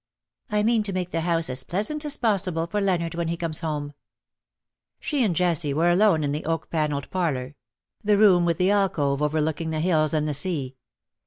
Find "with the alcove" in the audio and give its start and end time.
8.43-9.21